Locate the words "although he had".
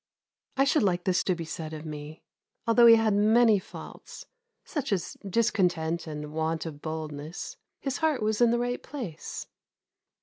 2.65-3.13